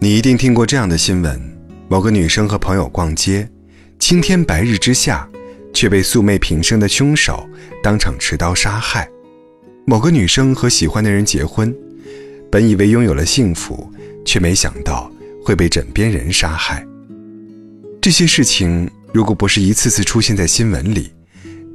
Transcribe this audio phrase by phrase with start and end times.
[0.00, 3.48] 你一定听过这样的新闻：某个女生和朋友逛街，
[3.98, 5.28] 青天白日之下，
[5.74, 7.44] 却被素昧平生的凶手
[7.82, 9.08] 当场持刀杀害。
[9.84, 11.74] 某个女生和喜欢的人结婚，
[12.48, 13.92] 本以为拥有了幸福，
[14.24, 15.10] 却没想到
[15.44, 16.86] 会被枕边人杀害。
[18.00, 21.10] 这些事情如果不是一次次出现在新闻里，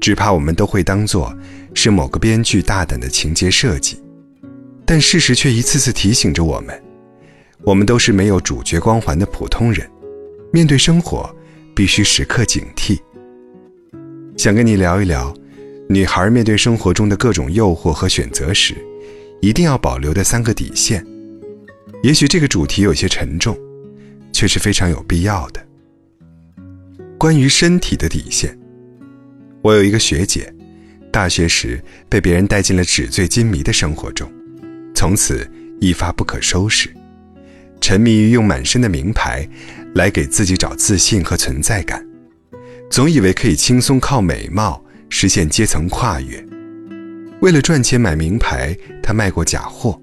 [0.00, 1.36] 只怕我们都会当做
[1.74, 4.00] 是某个编剧大胆的情节设计。
[4.86, 6.81] 但事实却一次次提醒着我们。
[7.64, 9.88] 我们都是没有主角光环的普通人，
[10.52, 11.34] 面对生活
[11.74, 12.98] 必须时刻警惕。
[14.36, 15.32] 想跟你聊一聊，
[15.88, 18.74] 女孩面对生活中的各种诱惑和选择时，
[19.40, 21.06] 一定要保留的三个底线。
[22.02, 23.56] 也许这个主题有些沉重，
[24.32, 25.64] 却是非常有必要的。
[27.16, 28.58] 关于身体的底线，
[29.62, 30.52] 我有一个学姐，
[31.12, 34.28] 大学时被别人带进了纸醉金迷的生活中，
[34.96, 35.48] 从此
[35.80, 36.92] 一发不可收拾。
[37.82, 39.46] 沉迷于用满身的名牌
[39.96, 42.02] 来给自己找自信和存在感，
[42.88, 46.42] 总以为可以轻松靠美貌实现阶层跨越。
[47.40, 50.00] 为了赚钱买名牌，他卖过假货，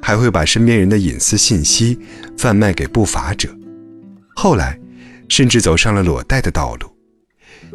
[0.00, 1.98] 还会把身边人的隐私信息
[2.38, 3.50] 贩卖给不法者。
[4.36, 4.78] 后来，
[5.28, 6.86] 甚至走上了裸贷的道路，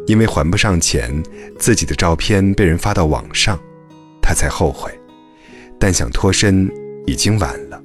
[0.06, 1.22] 因为还不上钱，
[1.58, 3.60] 自己的照片被人发到网上，
[4.22, 4.90] 他才后悔。
[5.78, 6.68] 但想脱身
[7.06, 7.80] 已经晚了。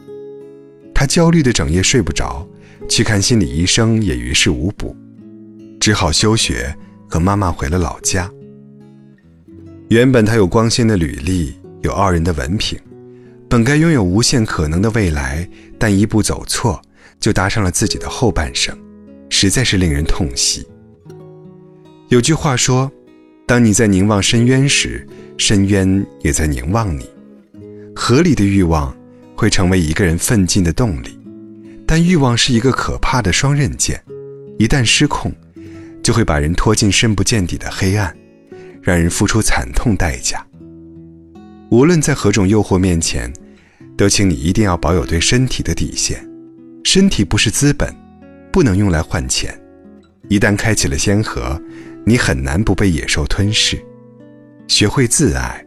[1.04, 2.48] 他焦虑的整夜睡不着，
[2.88, 4.96] 去看心理医生也于事无补，
[5.78, 6.74] 只好休学，
[7.10, 8.32] 和妈妈回了老家。
[9.90, 12.80] 原本他有光鲜的履历，有傲人的文凭，
[13.50, 15.46] 本该拥有无限可能的未来，
[15.78, 16.82] 但一步走错，
[17.20, 18.74] 就搭上了自己的后半生，
[19.30, 20.66] 实在是令人痛惜。
[22.08, 22.90] 有句话说
[23.46, 25.06] ：“当你在凝望深渊时，
[25.38, 27.06] 深渊也在凝望你。”
[27.94, 28.96] 合理的欲望。
[29.36, 31.20] 会成为一个人奋进的动力，
[31.86, 34.02] 但欲望是一个可怕的双刃剑，
[34.58, 35.34] 一旦失控，
[36.02, 38.16] 就会把人拖进深不见底的黑暗，
[38.82, 40.46] 让人付出惨痛代价。
[41.70, 43.32] 无论在何种诱惑面前，
[43.98, 46.24] 都请你一定要保有对身体的底线。
[46.84, 47.94] 身体不是资本，
[48.52, 49.58] 不能用来换钱。
[50.30, 51.60] 一旦开启了先河，
[52.06, 53.82] 你很难不被野兽吞噬。
[54.68, 55.66] 学会自爱，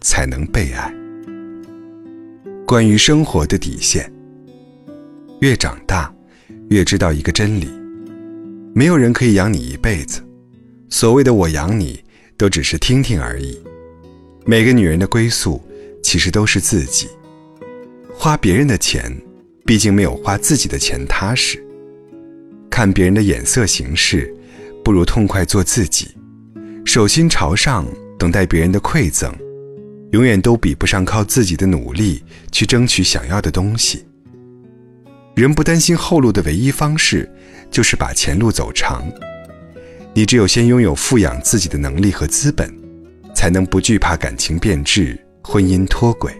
[0.00, 0.92] 才能被爱。
[2.72, 4.10] 关于生活的底线，
[5.42, 6.10] 越长大，
[6.70, 7.68] 越知道一个真理：
[8.74, 10.22] 没有人可以养你一辈子。
[10.88, 12.02] 所谓的“我养你”，
[12.38, 13.62] 都只是听听而已。
[14.46, 15.62] 每个女人的归宿，
[16.02, 17.10] 其实都是自己。
[18.14, 19.14] 花别人的钱，
[19.66, 21.62] 毕竟没有花自己的钱踏实。
[22.70, 24.34] 看别人的眼色行事，
[24.82, 26.08] 不如痛快做自己。
[26.86, 27.86] 手心朝上，
[28.18, 29.30] 等待别人的馈赠。
[30.12, 34.04] 永远都比不上靠自己的努力去争取想要的东西。
[35.34, 37.30] 人不担心后路的唯一方式，
[37.70, 39.10] 就是把前路走长。
[40.14, 42.70] 你只有先拥有富养自己的能力和资本，
[43.34, 46.30] 才能不惧怕感情变质、婚姻脱轨。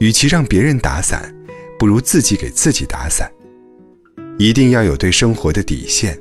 [0.00, 1.32] 与其让别人打伞，
[1.78, 3.30] 不如自己给自己打伞。
[4.36, 6.18] 一定要有对生活的底线，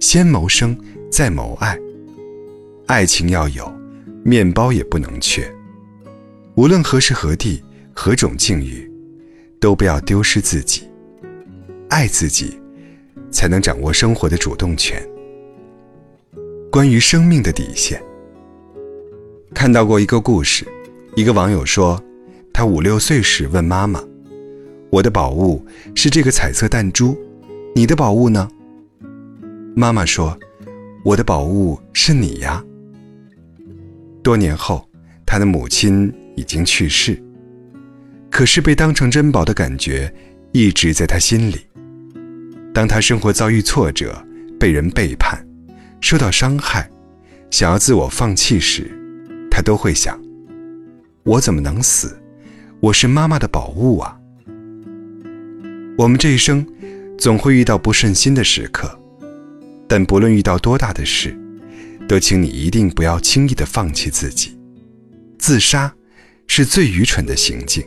[0.00, 0.76] 先谋生，
[1.08, 1.78] 再谋爱。
[2.86, 3.72] 爱情要有，
[4.24, 5.48] 面包也不能缺。
[6.58, 7.62] 无论何时何地、
[7.94, 8.90] 何种境遇，
[9.60, 10.82] 都不要丢失自己。
[11.88, 12.60] 爱自己，
[13.30, 15.00] 才能掌握生活的主动权。
[16.68, 18.02] 关于生命的底线，
[19.54, 20.66] 看到过一个故事。
[21.14, 22.02] 一个网友说，
[22.52, 24.02] 他五六岁时问妈妈
[24.90, 25.64] ：“我的宝物
[25.94, 27.16] 是这个彩色弹珠，
[27.72, 28.50] 你的宝物呢？”
[29.76, 30.36] 妈妈说
[31.06, 32.64] ：“我的宝物是你呀。”
[34.24, 34.84] 多年后，
[35.24, 36.12] 他的母亲。
[36.38, 37.20] 已经去世，
[38.30, 40.12] 可是被当成珍宝的感觉
[40.52, 41.66] 一直在他心里。
[42.72, 44.24] 当他生活遭遇挫折、
[44.58, 45.44] 被人背叛、
[46.00, 46.88] 受到伤害，
[47.50, 48.88] 想要自我放弃时，
[49.50, 50.16] 他都会想：
[51.24, 52.16] 我怎么能死？
[52.78, 54.16] 我是妈妈的宝物啊！
[55.96, 56.64] 我们这一生
[57.18, 58.96] 总会遇到不顺心的时刻，
[59.88, 61.36] 但不论遇到多大的事，
[62.06, 64.56] 都请你一定不要轻易的放弃自己，
[65.36, 65.92] 自杀。
[66.48, 67.84] 是最愚蠢的行径。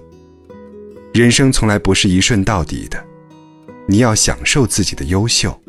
[1.13, 3.03] 人生从来不是一顺到底的，
[3.85, 5.59] 你要享受自己的优秀，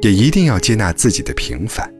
[0.00, 1.92] 也一定要接纳自己的平凡。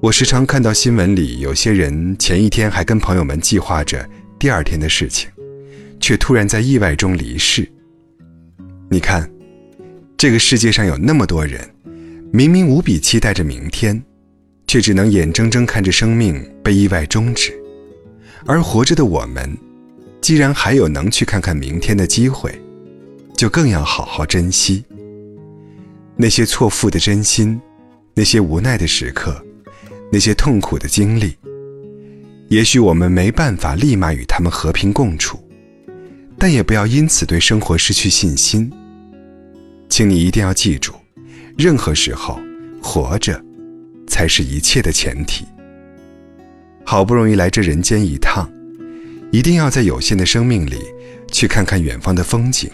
[0.00, 4.04] 我时常看到新闻里有些人前一天还跟朋友们计划着
[4.36, 5.30] 第二天的事情，
[6.00, 7.70] 却突然在意外中离世。
[8.90, 9.30] 你看，
[10.16, 11.72] 这个世界上有那么多人，
[12.32, 14.02] 明明无比期待着明天，
[14.66, 17.56] 却只能眼睁睁看着生命被意外终止。
[18.46, 19.56] 而活着的我们，
[20.20, 22.60] 既然还有能去看看明天的机会，
[23.36, 24.84] 就更要好好珍惜。
[26.16, 27.60] 那些错付的真心，
[28.14, 29.42] 那些无奈的时刻，
[30.12, 31.36] 那些痛苦的经历，
[32.48, 35.38] 也许我们没办法立马与他们和平共处，
[36.38, 38.70] 但也不要因此对生活失去信心。
[39.88, 40.92] 请你一定要记住，
[41.56, 42.38] 任何时候
[42.82, 43.42] 活着，
[44.06, 45.46] 才是一切的前提。
[46.92, 48.46] 好不容易来这人间一趟，
[49.30, 50.76] 一定要在有限的生命里，
[51.30, 52.68] 去看看远方的风景，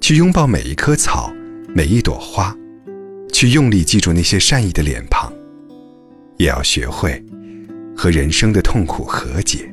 [0.00, 1.32] 去拥抱每一棵草，
[1.72, 2.52] 每一朵花，
[3.32, 5.32] 去用力记住那些善意的脸庞，
[6.38, 7.24] 也要学会
[7.96, 9.72] 和人生的痛苦和解。